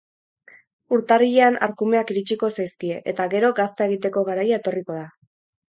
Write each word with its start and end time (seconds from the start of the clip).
Urtarrilean 0.97 1.59
arkumeak 1.67 2.15
iritsiko 2.15 2.49
zaizkie 2.59 2.99
eta 3.13 3.29
gero 3.35 3.53
gazta 3.61 3.91
egiteko 3.93 4.27
garaia 4.33 4.63
etorriko 4.65 4.99
da. 5.03 5.07